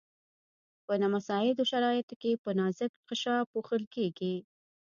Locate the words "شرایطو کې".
1.71-2.31